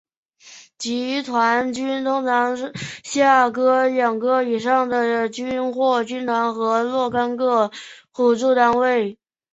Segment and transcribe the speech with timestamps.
[0.79, 2.57] 集团军通常
[3.03, 7.69] 下辖两个以上的军或军团和若干其他
[8.11, 9.19] 辅助单位。